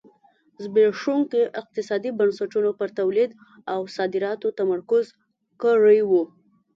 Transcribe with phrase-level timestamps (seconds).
[0.63, 3.31] زبېښونکو اقتصادي بنسټونو پر تولید
[3.73, 5.05] او صادراتو تمرکز
[5.63, 6.11] کړی و.